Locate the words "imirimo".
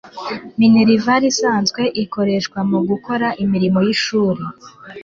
3.43-3.79